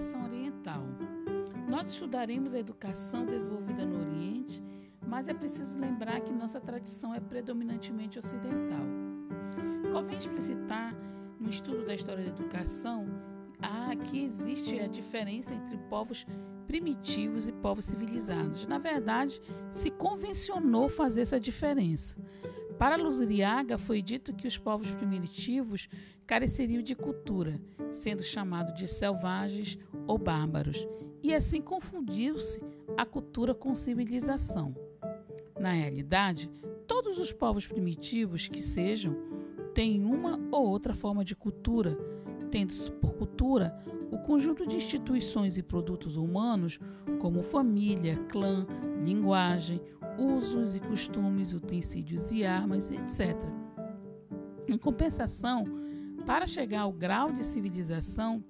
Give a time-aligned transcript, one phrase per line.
[0.00, 0.82] educação oriental.
[1.68, 4.62] Nós estudaremos a educação desenvolvida no Oriente,
[5.06, 8.80] mas é preciso lembrar que nossa tradição é predominantemente ocidental.
[9.92, 10.96] Convém explicitar
[11.38, 13.06] no estudo da história da educação
[13.60, 16.26] ah, que existe a diferença entre povos
[16.66, 18.66] primitivos e povos civilizados.
[18.66, 19.38] Na verdade,
[19.70, 22.16] se convencionou fazer essa diferença.
[22.78, 25.86] Para Luziriaga foi dito que os povos primitivos
[26.26, 27.60] careceriam de cultura,
[27.90, 30.86] sendo chamados de selvagens ou bárbaros,
[31.22, 32.60] e assim confundiu-se
[32.96, 34.74] a cultura com civilização.
[35.58, 36.50] Na realidade,
[36.86, 39.16] todos os povos primitivos que sejam
[39.74, 41.96] têm uma ou outra forma de cultura,
[42.50, 43.78] tendo-se por cultura
[44.10, 46.80] o conjunto de instituições e produtos humanos,
[47.20, 48.66] como família, clã,
[49.04, 49.80] linguagem,
[50.18, 53.36] usos e costumes, utensílios e armas, etc.
[54.66, 55.64] Em compensação,
[56.26, 58.42] para chegar ao grau de civilização,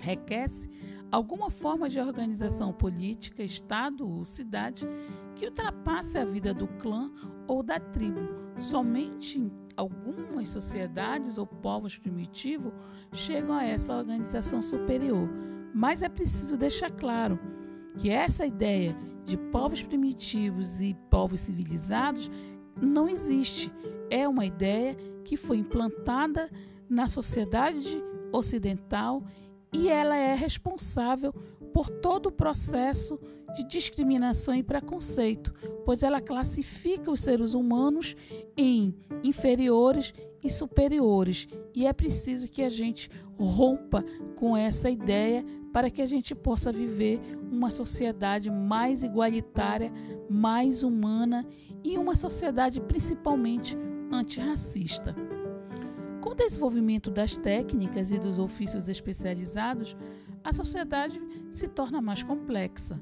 [0.00, 0.68] requer-se
[1.10, 4.86] alguma forma de organização política, Estado ou cidade
[5.34, 7.10] que ultrapasse a vida do clã
[7.46, 8.20] ou da tribo.
[8.56, 12.72] Somente em algumas sociedades ou povos primitivos
[13.12, 15.28] chegam a essa organização superior.
[15.74, 17.38] Mas é preciso deixar claro
[17.96, 22.30] que essa ideia de povos primitivos e povos civilizados
[22.80, 23.72] não existe.
[24.10, 26.50] É uma ideia que foi implantada
[26.88, 29.22] na sociedade ocidental
[29.72, 31.32] e ela é responsável
[31.72, 33.18] por todo o processo
[33.54, 35.52] de discriminação e preconceito,
[35.84, 38.16] pois ela classifica os seres humanos
[38.56, 41.48] em inferiores e superiores.
[41.74, 44.04] E é preciso que a gente rompa
[44.36, 49.92] com essa ideia para que a gente possa viver uma sociedade mais igualitária,
[50.28, 51.46] mais humana
[51.82, 53.76] e uma sociedade principalmente
[54.10, 55.14] antirracista.
[56.20, 59.96] Com o desenvolvimento das técnicas e dos ofícios especializados,
[60.44, 61.20] a sociedade
[61.50, 63.00] se torna mais complexa,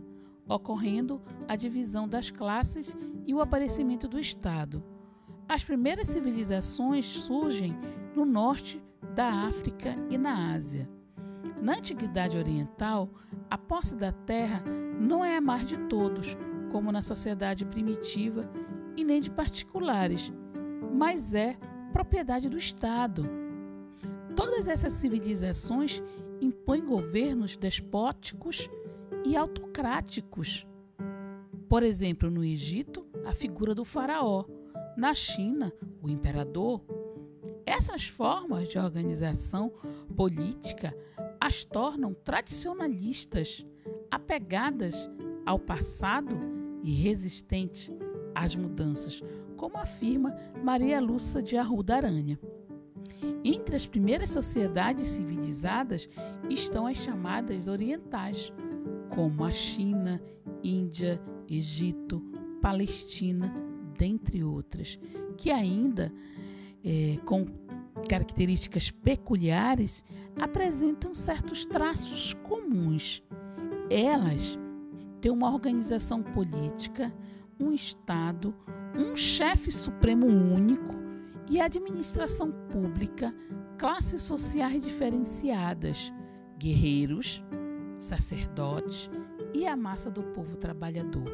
[0.48, 2.96] ocorrendo a divisão das classes
[3.26, 4.84] e o aparecimento do Estado.
[5.48, 7.76] As primeiras civilizações surgem
[8.14, 8.80] no norte
[9.14, 10.88] da África e na Ásia.
[11.60, 13.10] Na Antiguidade Oriental,
[13.50, 14.62] a posse da terra
[15.00, 16.36] não é a mar de todos,
[16.70, 18.48] como na sociedade primitiva,
[18.96, 20.32] e nem de particulares,
[20.92, 21.56] mas é
[21.92, 23.28] propriedade do Estado.
[24.36, 26.02] Todas essas civilizações
[26.40, 28.70] impõem governos despóticos
[29.24, 30.66] e autocráticos.
[31.68, 34.44] Por exemplo, no Egito, a figura do faraó,
[34.96, 35.72] na China,
[36.02, 36.82] o imperador.
[37.66, 39.72] Essas formas de organização
[40.16, 40.96] política
[41.40, 43.66] as tornam tradicionalistas,
[44.10, 45.08] apegadas
[45.46, 46.36] ao passado
[46.82, 47.90] e resistentes
[48.34, 49.22] às mudanças,
[49.58, 52.38] como afirma Maria Lúcia de Arruda Aranha.
[53.44, 56.08] Entre as primeiras sociedades civilizadas
[56.48, 58.52] estão as chamadas orientais,
[59.10, 60.22] como a China,
[60.62, 62.22] Índia, Egito,
[62.62, 63.52] Palestina,
[63.96, 64.98] dentre outras,
[65.36, 66.12] que ainda,
[66.84, 67.44] é, com
[68.08, 70.04] características peculiares,
[70.40, 73.22] apresentam certos traços comuns.
[73.90, 74.56] Elas
[75.20, 77.12] têm uma organização política,
[77.58, 78.54] um Estado,
[78.96, 80.94] um chefe supremo único
[81.48, 83.34] e administração pública,
[83.78, 86.12] classes sociais diferenciadas,
[86.58, 87.42] guerreiros,
[87.98, 89.10] sacerdotes
[89.52, 91.30] e a massa do povo trabalhador.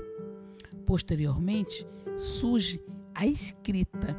[0.86, 2.80] Posteriormente, surge
[3.14, 4.16] a escrita,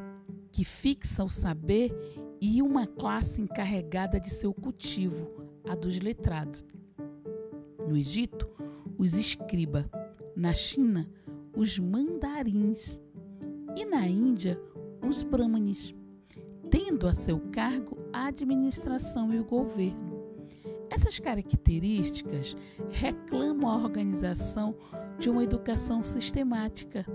[0.51, 1.93] que fixa o saber
[2.41, 5.29] e uma classe encarregada de seu cultivo,
[5.69, 6.63] a dos letrados.
[7.87, 8.49] No Egito,
[8.97, 9.89] os escriba.
[10.35, 11.09] Na China,
[11.55, 12.99] os mandarins
[13.75, 14.59] e na Índia
[15.07, 15.93] os brahmanes,
[16.69, 20.15] tendo a seu cargo a administração e o governo.
[20.89, 22.55] Essas características
[22.89, 24.75] reclamam a organização
[25.19, 27.05] de uma educação sistemática.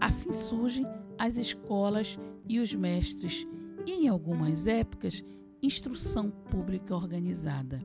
[0.00, 0.86] Assim surgem
[1.18, 2.18] as escolas
[2.48, 3.46] e os mestres,
[3.86, 5.24] e em algumas épocas,
[5.62, 7.82] instrução pública organizada.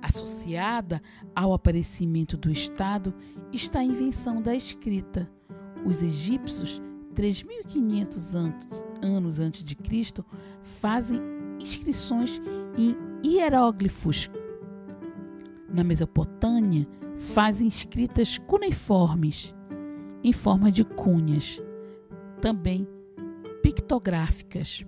[0.00, 1.02] Associada
[1.34, 3.14] ao aparecimento do Estado
[3.52, 5.28] está a invenção da escrita.
[5.84, 6.80] Os egípcios,
[7.18, 8.52] 3.500
[9.02, 10.24] anos antes de Cristo,
[10.62, 11.20] fazem
[11.58, 12.40] inscrições
[12.76, 14.30] em hieróglifos.
[15.68, 16.86] Na Mesopotâmia,
[17.16, 19.52] fazem escritas cuneiformes
[20.22, 21.60] em forma de cunhas,
[22.40, 22.86] também
[23.62, 24.86] pictográficas.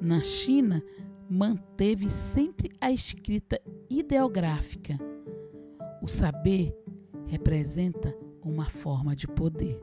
[0.00, 0.82] Na China,
[1.28, 4.98] manteve sempre a escrita ideográfica.
[6.02, 6.74] O saber
[7.26, 9.78] representa uma forma de poder.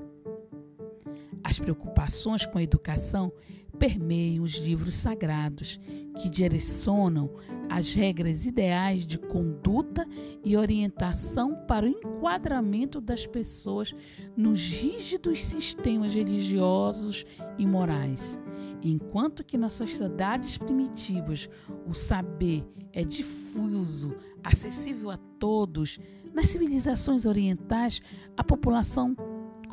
[1.44, 3.32] As preocupações com a educação
[3.78, 5.80] permeiam os livros sagrados,
[6.22, 7.30] que direcionam
[7.70, 10.08] as regras ideais de conduta
[10.44, 13.94] e orientação para o enquadramento das pessoas
[14.38, 17.26] nos rígidos sistemas religiosos
[17.58, 18.38] e morais.
[18.82, 21.50] Enquanto que nas sociedades primitivas
[21.88, 26.00] o saber é difuso, acessível a todos,
[26.34, 28.02] nas civilizações orientais
[28.38, 29.16] a população,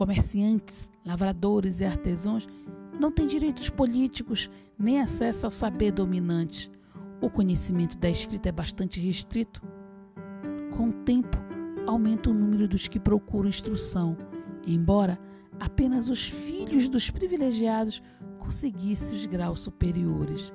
[0.01, 2.49] comerciantes, lavradores e artesãos
[2.99, 4.49] não tem direitos políticos
[4.79, 6.71] nem acesso ao saber dominante.
[7.21, 9.61] O conhecimento da escrita é bastante restrito.
[10.75, 11.37] Com o tempo,
[11.87, 14.17] aumenta o número dos que procuram instrução,
[14.67, 15.19] embora
[15.59, 18.03] apenas os filhos dos privilegiados
[18.39, 20.51] conseguissem os graus superiores.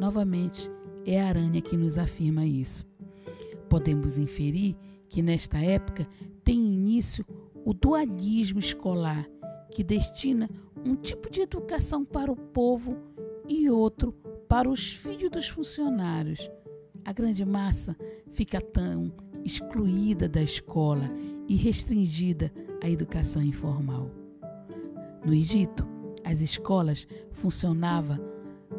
[0.00, 0.68] Novamente,
[1.06, 2.84] é a aranha que nos afirma isso.
[3.68, 4.76] Podemos inferir
[5.08, 6.08] que nesta época
[6.42, 7.24] tem início
[7.70, 9.30] o dualismo escolar,
[9.70, 10.50] que destina
[10.84, 12.96] um tipo de educação para o povo
[13.48, 14.12] e outro
[14.48, 16.50] para os filhos dos funcionários.
[17.04, 17.96] A grande massa
[18.32, 19.12] fica tão
[19.44, 21.08] excluída da escola
[21.46, 22.52] e restringida
[22.82, 24.10] à educação informal.
[25.24, 25.86] No Egito,
[26.24, 28.18] as escolas funcionavam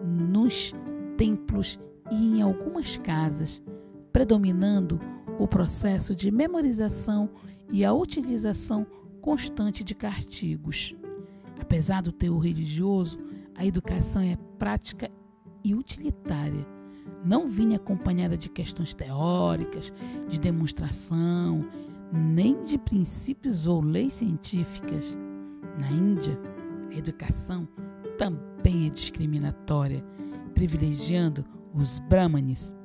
[0.04, 0.74] nos
[1.16, 1.80] templos
[2.12, 3.64] e em algumas casas,
[4.12, 5.00] predominando
[5.40, 7.30] o processo de memorização
[7.72, 8.86] e a utilização
[9.22, 10.96] constante de castigos.
[11.60, 13.20] Apesar do teor religioso,
[13.56, 15.10] a educação é prática
[15.64, 16.66] e utilitária.
[17.24, 19.94] Não vinha acompanhada de questões teóricas,
[20.28, 21.66] de demonstração,
[22.12, 25.16] nem de princípios ou leis científicas.
[25.80, 26.38] Na Índia,
[26.92, 27.68] a educação
[28.18, 30.04] também é discriminatória,
[30.54, 32.76] privilegiando os brahmanes.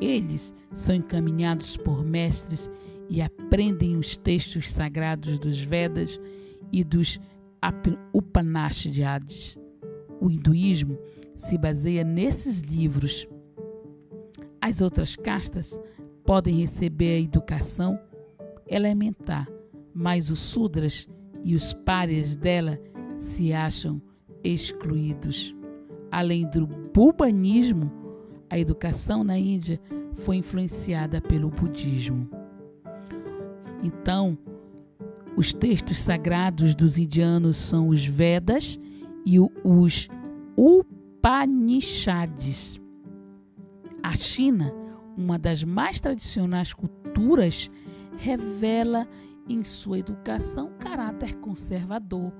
[0.00, 2.70] Eles são encaminhados por mestres
[3.12, 6.18] e aprendem os textos sagrados dos Vedas
[6.72, 7.20] e dos
[8.10, 9.58] Upanishads.
[10.18, 10.98] O hinduísmo
[11.34, 13.28] se baseia nesses livros.
[14.58, 15.78] As outras castas
[16.24, 18.00] podem receber a educação
[18.66, 19.46] elementar,
[19.92, 21.06] mas os sudras
[21.44, 22.80] e os párias dela
[23.18, 24.00] se acham
[24.42, 25.54] excluídos.
[26.10, 27.92] Além do bubanismo,
[28.48, 29.78] a educação na Índia
[30.14, 32.41] foi influenciada pelo budismo.
[33.82, 34.38] Então,
[35.36, 38.78] os textos sagrados dos indianos são os Vedas
[39.24, 40.08] e os
[40.56, 42.80] Upanishads.
[44.02, 44.72] A China,
[45.16, 47.70] uma das mais tradicionais culturas,
[48.16, 49.06] revela
[49.48, 52.32] em sua educação caráter conservador,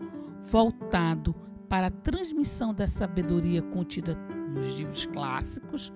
[0.45, 1.35] voltado
[1.69, 4.15] para a transmissão da sabedoria contida
[4.55, 5.91] nos livros clássicos,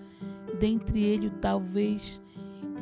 [0.58, 2.20] dentre eles talvez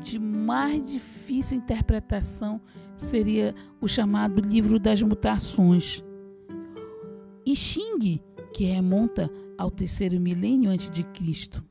[0.00, 2.60] de mais difícil interpretação
[2.96, 6.04] seria o chamado Livro das Mutações.
[7.44, 8.20] E Xing,
[8.52, 11.64] que remonta ao terceiro milênio antes de Cristo.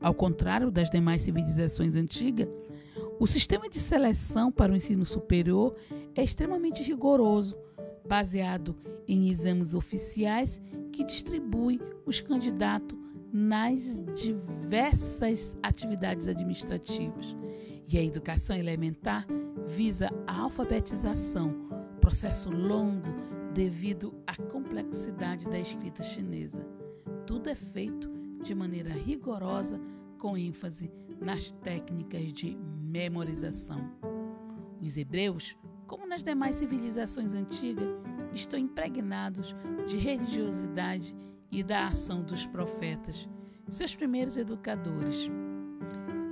[0.00, 2.48] Ao contrário das demais civilizações antigas,
[3.20, 5.76] o sistema de seleção para o ensino superior
[6.14, 7.56] é extremamente rigoroso,
[8.06, 8.76] baseado
[9.06, 10.60] em exames oficiais
[10.90, 12.98] que distribui os candidatos
[13.32, 17.34] nas diversas atividades administrativas.
[17.88, 19.26] E a educação elementar
[19.66, 21.54] visa a alfabetização,
[22.00, 23.08] processo longo
[23.54, 26.64] devido à complexidade da escrita chinesa.
[27.26, 28.10] Tudo é feito
[28.42, 29.80] de maneira rigorosa,
[30.18, 33.92] com ênfase nas técnicas de memorização.
[34.80, 37.88] Os hebreus, como nas demais civilizações antigas,
[38.32, 39.54] estão impregnados
[39.86, 43.28] de religiosidade e da ação dos profetas,
[43.68, 45.28] seus primeiros educadores.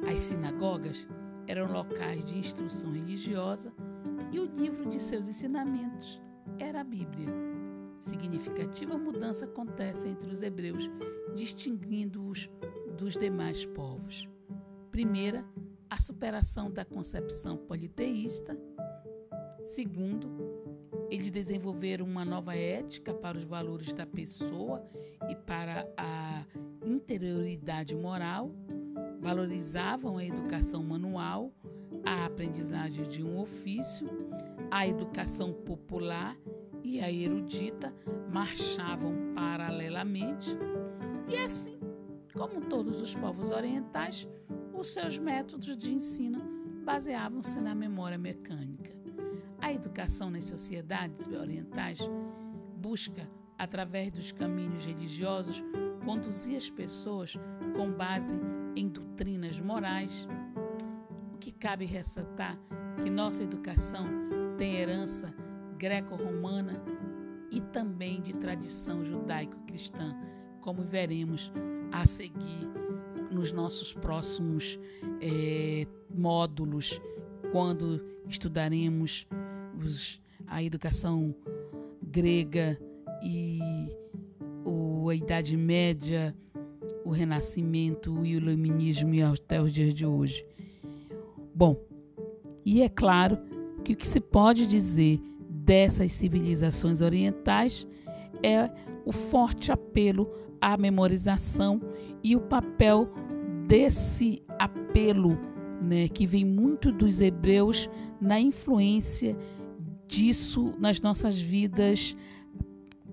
[0.08, 1.04] As sinagogas
[1.48, 3.72] eram locais de instrução religiosa
[4.30, 6.22] e o livro de seus ensinamentos
[6.60, 7.28] era a Bíblia.
[8.02, 10.88] Significativa mudança acontece entre os hebreus,
[11.34, 12.48] distinguindo-os
[12.96, 14.28] dos demais povos.
[14.90, 15.44] Primeira,
[15.88, 18.56] a superação da concepção politeísta.
[19.62, 20.28] Segundo,
[21.10, 24.88] eles desenvolveram uma nova ética para os valores da pessoa
[25.30, 26.44] e para a
[26.84, 28.50] interioridade moral,
[29.20, 31.52] valorizavam a educação manual,
[32.04, 34.08] a aprendizagem de um ofício,
[34.70, 36.36] a educação popular
[36.82, 37.94] e a erudita
[38.32, 40.50] marchavam paralelamente,
[41.28, 41.78] e assim,
[42.32, 44.28] como todos os povos orientais,
[44.72, 46.40] os seus métodos de ensino
[46.84, 48.90] baseavam-se na memória mecânica.
[49.60, 52.00] A educação nas sociedades orientais
[52.76, 53.28] busca,
[53.60, 55.62] através dos caminhos religiosos,
[56.02, 57.36] conduzir as pessoas
[57.76, 58.40] com base
[58.74, 60.26] em doutrinas morais.
[61.34, 62.58] O que cabe ressaltar
[63.02, 64.06] que nossa educação
[64.56, 65.34] tem herança
[65.76, 66.82] greco-romana
[67.50, 70.16] e também de tradição judaico-cristã,
[70.62, 71.52] como veremos
[71.92, 72.66] a seguir
[73.30, 74.80] nos nossos próximos
[75.20, 76.98] é, módulos,
[77.52, 79.28] quando estudaremos
[79.78, 81.34] os, a educação
[82.02, 82.80] grega
[83.22, 83.58] e
[84.64, 86.34] o, a Idade Média,
[87.04, 90.44] o Renascimento e o Iluminismo até os dias de hoje.
[91.54, 91.76] Bom,
[92.64, 93.38] e é claro
[93.84, 97.86] que o que se pode dizer dessas civilizações orientais
[98.42, 98.70] é
[99.04, 101.80] o forte apelo à memorização
[102.22, 103.08] e o papel
[103.66, 105.38] desse apelo,
[105.80, 107.88] né, que vem muito dos hebreus
[108.20, 109.36] na influência
[110.06, 112.16] disso nas nossas vidas,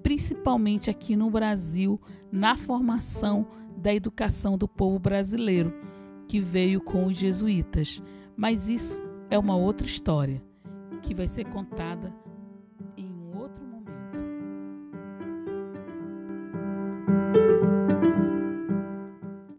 [0.08, 2.00] principalmente aqui no Brasil,
[2.32, 3.46] na formação
[3.76, 5.74] da educação do povo brasileiro,
[6.30, 8.02] que veio com os jesuítas.
[8.34, 8.98] Mas isso
[9.30, 10.42] é uma outra história
[11.02, 12.16] que vai ser contada